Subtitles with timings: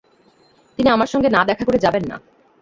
[0.79, 2.17] তিনি আমার সঙ্গে না দেখা করে যাবেন না।